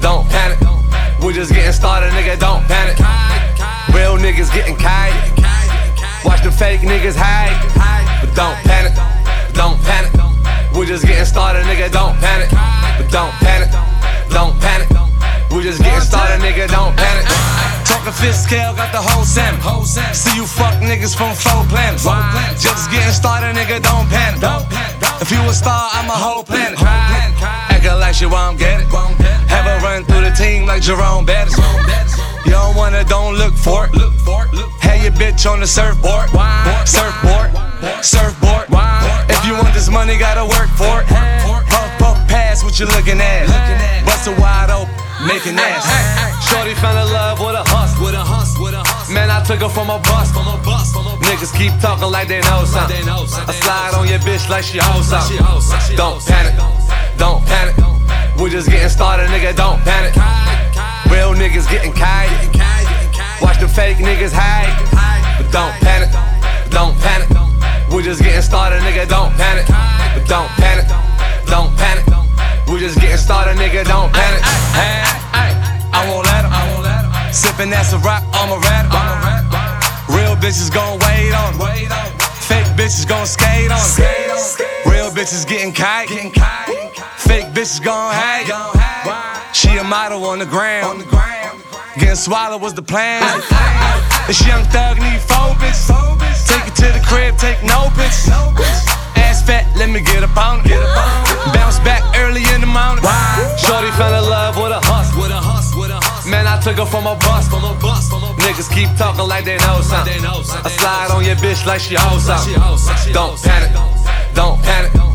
[0.00, 0.67] Don't panic.
[1.28, 2.40] We just getting started, nigga.
[2.40, 2.96] Don't panic.
[3.92, 5.12] Real niggas getting kite.
[6.24, 7.52] Watch the fake niggas hide.
[8.24, 8.96] But don't panic.
[9.52, 10.08] Don't panic.
[10.72, 11.92] We just getting started, nigga.
[11.92, 12.48] Don't panic.
[12.48, 13.68] But don't panic.
[14.32, 14.88] Don't panic.
[15.52, 16.64] We just getting started, nigga.
[16.66, 17.28] Don't panic.
[17.84, 19.60] Talking fifth scale, got the whole salmon.
[20.16, 22.08] See you fuck niggas from four planets.
[22.56, 23.84] Just getting started, nigga.
[23.84, 24.40] Don't panic.
[25.20, 26.80] If you a star, I'm a whole planet.
[26.80, 29.37] Acting like you won't get it.
[29.58, 31.58] Have her run through the team like Jerome Bettis.
[32.46, 33.92] You don't wanna, don't look for it.
[34.86, 36.30] Have your bitch on the surfboard.
[36.86, 37.50] Surfboard.
[37.98, 38.70] Surfboard.
[39.26, 41.10] If you want this money, gotta work for it.
[41.74, 43.50] Puff, puff, pass what you looking at.
[44.06, 44.94] Bust it wide open,
[45.26, 45.90] making ass.
[46.46, 48.06] Shorty fell in love with a hustle.
[48.06, 48.62] With a hustle.
[48.62, 49.12] With a hustle.
[49.12, 50.30] Man, I took her from a bus.
[50.30, 50.94] From a bus.
[51.26, 53.02] Niggas keep talking like they know something.
[53.10, 55.42] I slide on your bitch like she hoes something.
[55.96, 56.54] Don't panic.
[57.18, 57.97] Don't panic.
[58.40, 59.54] We just getting started, nigga.
[59.56, 60.14] Don't panic.
[61.10, 62.30] Real niggas getting kite.
[63.42, 64.70] Watch the fake niggas hide.
[65.36, 66.10] But don't panic.
[66.70, 67.28] Don't panic.
[67.92, 69.08] We just getting started, nigga.
[69.08, 69.66] Don't panic.
[69.66, 70.86] But don't panic.
[71.46, 72.06] Don't panic.
[72.70, 73.84] We just getting started, nigga.
[73.84, 74.42] Don't panic.
[74.70, 75.02] Hey,
[75.92, 76.52] I won't let him.
[77.32, 78.86] Sippin' that's a rock, I'm a rat.
[80.08, 81.52] Real bitches gon' wait on.
[82.48, 83.82] Fake bitches gon' skate on.
[84.90, 86.08] Real bitches getting kite.
[87.28, 88.48] Fake bitches gon' hate.
[89.52, 91.04] She a model on the ground.
[92.00, 93.20] Getting swallowed was the plan.
[94.26, 95.92] This young thug need four bitches.
[96.48, 98.32] Take it to the crib, take no bitches.
[99.20, 100.72] Ass fat, let me get up on it.
[101.52, 103.04] Bounce back early in the morning.
[103.60, 105.20] Shorty fell in love with a hustle.
[105.20, 105.80] With a hustle.
[105.82, 106.30] With a hustle.
[106.30, 107.52] Man, I took her from a bus.
[107.52, 107.60] A.
[108.40, 110.24] Niggas keep talking like they know something.
[110.24, 112.54] I slide on your bitch like she hoes something.
[113.12, 113.76] Don't panic.
[114.32, 115.07] Don't panic.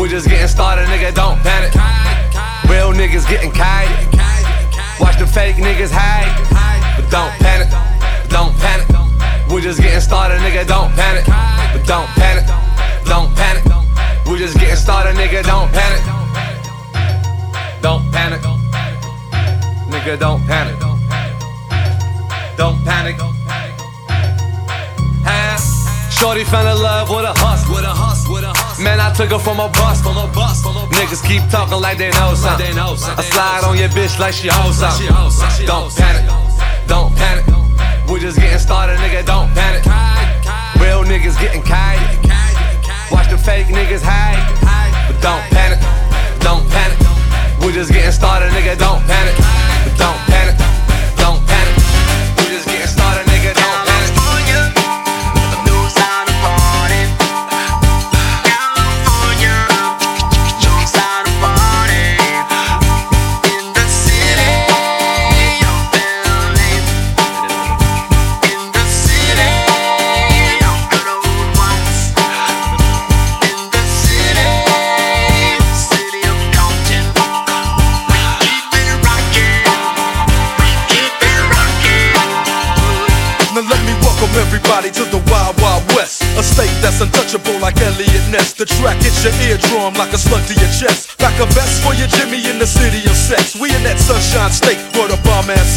[0.00, 1.14] We just getting started, nigga.
[1.14, 1.74] Don't panic.
[2.70, 3.90] Real niggas getting kite.
[4.98, 6.32] Watch the fake niggas hide.
[6.96, 7.68] But don't panic.
[8.30, 8.88] Don't panic.
[9.52, 10.66] We just getting started, nigga.
[10.66, 11.26] Don't panic.
[11.26, 12.46] But don't panic.
[13.04, 13.62] Don't panic.
[14.24, 15.44] We just getting started, nigga.
[15.44, 16.02] Don't panic.
[17.82, 18.40] Don't panic.
[19.92, 20.78] Nigga, don't panic.
[22.56, 23.16] Don't panic.
[25.28, 25.60] Huh?
[26.10, 28.09] Shorty fell in love with a hustle.
[28.80, 30.00] Man, I took her from a bus.
[30.00, 30.64] From a bus.
[30.64, 32.78] Niggas keep talking like they know something.
[32.78, 35.06] I slide on your bitch like she hoes something.
[35.66, 36.24] Don't panic.
[36.88, 37.44] Don't panic.
[38.08, 39.24] We just getting started, nigga.
[39.26, 39.84] Don't panic.
[40.80, 42.00] Real niggas getting kite.
[43.12, 44.40] Watch the fake niggas hide.
[45.08, 45.78] But don't panic.
[46.40, 46.98] Don't panic.
[47.64, 48.78] We just getting started, nigga.
[48.78, 49.36] Don't panic.
[49.84, 50.59] But don't panic.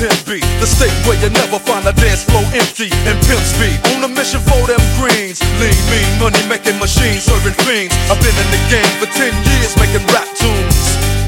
[0.04, 0.40] Bomb be.
[0.60, 3.80] The state where you never find a dance floor empty and pimp speed.
[3.96, 5.40] On a mission for them greens.
[5.60, 7.96] Lean, mean, money making machines, serving fiends.
[8.12, 10.76] I've been in the game for 10 years making rap tunes.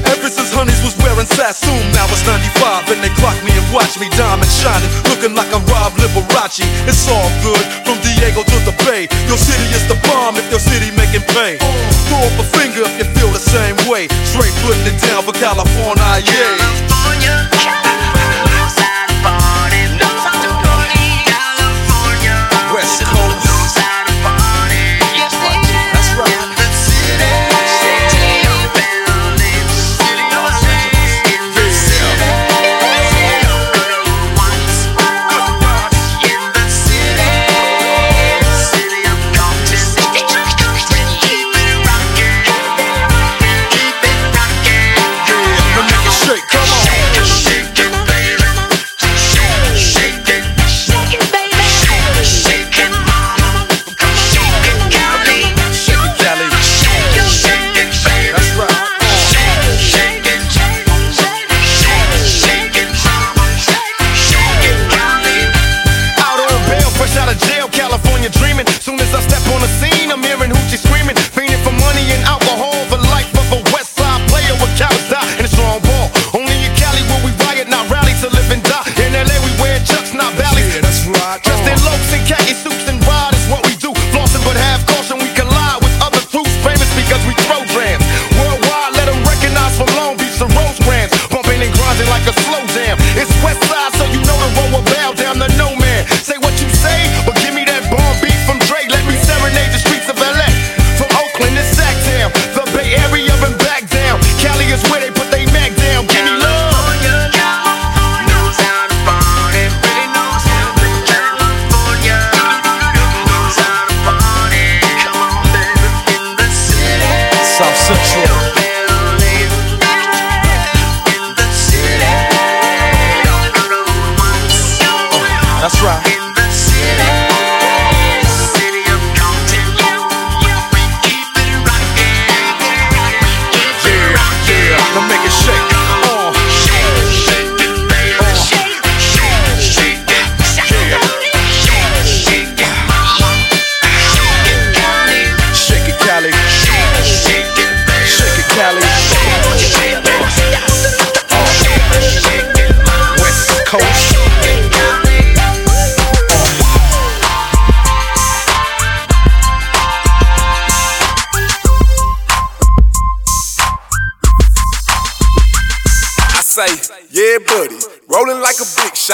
[0.06, 3.98] Ever since Honeys was wearing Sassoon, now it's 95 and they clock me and watch
[3.98, 6.62] me diamond shining, looking like I'm Rob Liberace.
[6.86, 9.10] It's all good from Diego to the Bay.
[9.26, 11.58] Your city is the bomb if your city making pay.
[12.06, 14.06] Throw up a finger if you feel the same way.
[14.28, 16.85] Straight putting it down for California, yeah.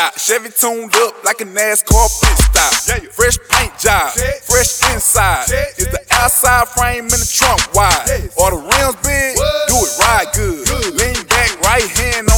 [0.02, 0.18] Shot.
[0.18, 2.72] Chevy tuned up like a NASCAR pit stop.
[3.12, 4.10] Fresh paint job,
[4.42, 5.44] fresh inside.
[5.78, 8.30] Is the outside frame in the trunk wide?
[8.36, 9.36] Or the rims big?
[9.68, 10.94] Do it right good.
[10.94, 12.31] Lean back, right hand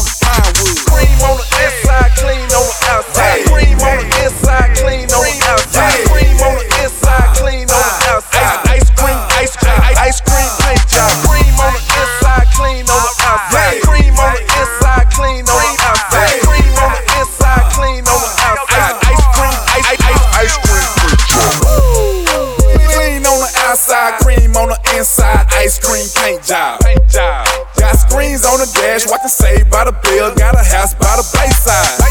[25.64, 26.76] Ice cream paint job.
[26.84, 27.48] Paint job.
[27.80, 30.28] Got screens on the dash, watching Saved by the Bell.
[30.36, 32.04] Got a house by the bayside.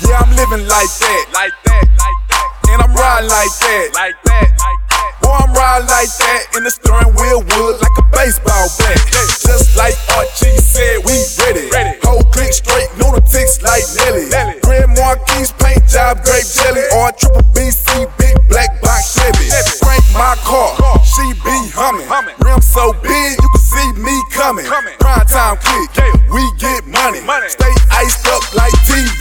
[0.00, 1.24] Yeah, I'm living like that.
[1.36, 2.48] Like that, like that.
[2.72, 3.92] And I'm riding like that.
[3.92, 5.20] Like that, like that.
[5.20, 6.56] Boy, I'm riding like that.
[6.56, 8.96] In the steering wheel wood like a baseball bat.
[9.44, 11.12] Just like Archie said, we
[11.44, 11.68] ready.
[12.08, 14.32] Whole click straight, lunatics like Nelly.
[14.64, 16.88] Grand Marquis paint job, grape jelly.
[16.96, 19.52] Or triple BC, big black box Chevy.
[19.84, 20.72] Crank my car,
[21.12, 22.08] she be humming.
[22.40, 24.64] Rim so big, you can see me coming.
[24.64, 25.92] Prime time click,
[26.32, 27.20] we get money.
[27.48, 29.11] Stay iced up like TV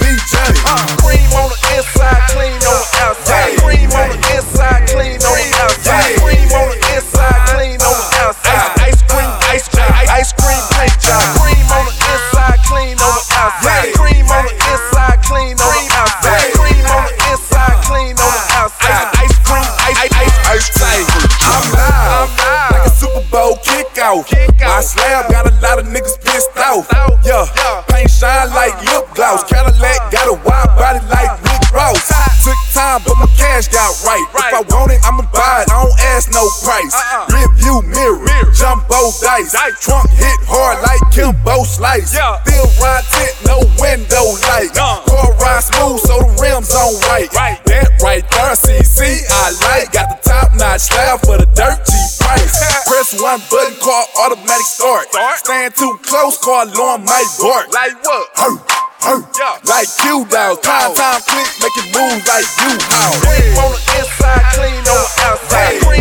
[56.12, 57.72] close call on my bark.
[57.72, 58.28] Like what?
[58.36, 59.16] Hey.
[59.40, 59.58] Yeah.
[59.64, 60.96] Like you down, time oh.
[60.96, 63.12] time click, making moves like you how.
[63.24, 63.56] Hey.
[63.56, 66.01] On the inside, clean on the outside.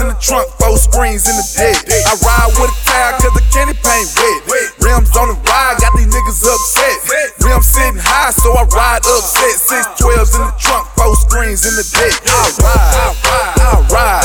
[0.00, 1.78] in the trunk, four screens in the deck.
[2.06, 4.08] I ride with a towel cause the candy paint
[4.46, 4.70] wet.
[4.78, 6.96] Rims on the ride, got these niggas upset.
[7.42, 9.54] Rims sitting high, so I ride upset.
[9.58, 12.14] Six twelves in the trunk, four screens in the deck.
[12.26, 13.14] I ride,
[13.58, 14.22] I ride,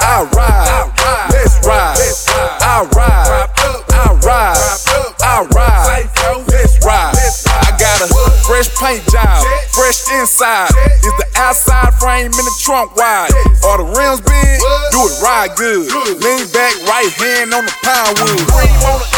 [0.00, 1.28] I ride, I ride.
[1.30, 1.96] Let's ride,
[2.60, 3.52] I ride,
[3.92, 4.56] I ride,
[5.20, 6.08] I ride.
[6.48, 7.14] Let's ride.
[7.52, 8.08] I got a
[8.46, 10.70] fresh paint job, fresh inside.
[11.04, 13.21] Is the outside frame in the trunk wide?
[15.56, 15.88] good.
[16.22, 19.11] Lean back, right hand on the pine wood.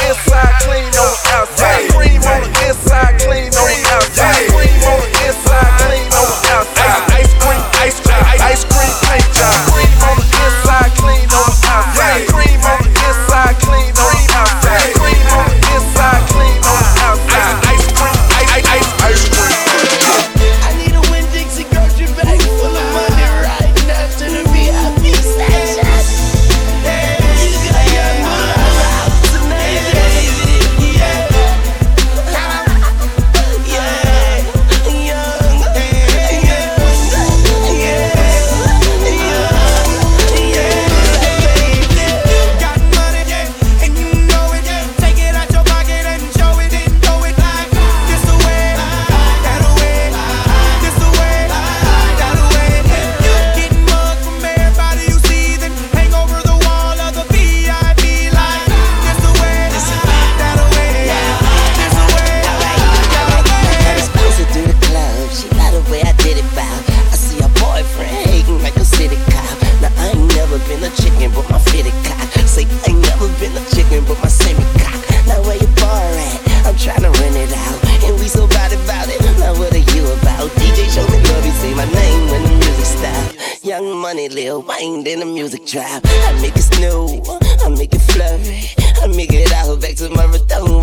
[85.67, 86.03] drop.
[86.05, 87.23] I make it snow,
[87.65, 88.71] I make it flurry,
[89.03, 90.74] I make it out back to my return.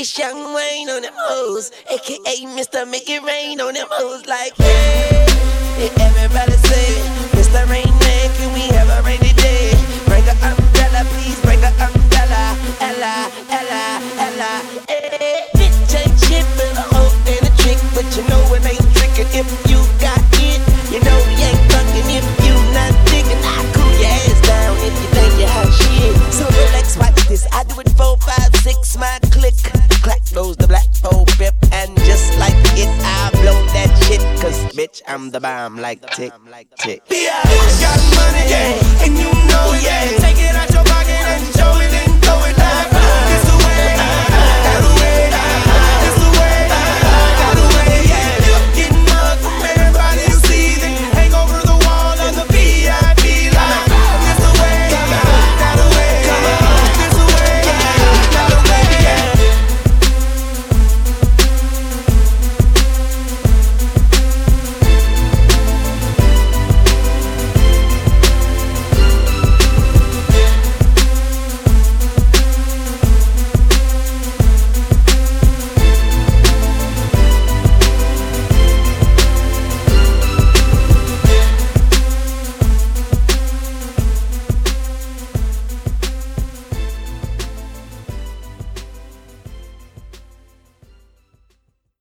[0.00, 2.88] It's Young Wayne on them hoes, aka Mr.
[2.88, 4.24] Make It Rain on them hoes.
[4.24, 5.28] Like, hey,
[5.76, 6.08] yeah.
[6.08, 7.04] everybody say,
[7.36, 7.68] Mr.
[7.68, 9.76] Rain Man, can we have a rainy day?
[10.08, 12.56] Bring a umbrella, please, bring a umbrella.
[12.80, 14.52] Ella, Ella, Ella,
[14.88, 15.44] hey.
[15.60, 19.28] Bitch ain't shit, but a hoe and a trick, but you know it ain't tricking
[19.36, 20.64] if you got it.
[20.88, 23.36] You know we ain't fucking if you not digging.
[23.44, 26.16] I cool your ass down if you think you hot shit.
[26.32, 27.44] So relax, watch this.
[27.52, 29.29] I do it four, five, six, my
[34.80, 36.32] bitch, I'm the bomb, like tick,
[36.78, 37.02] tick.
[37.10, 37.42] Yeah,
[37.84, 40.16] got money, yeah, and you know, yeah.
[40.24, 42.09] Take it out your pocket and show it in